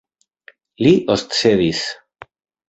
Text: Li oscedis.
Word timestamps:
Li 0.85 0.93
oscedis. 1.17 1.85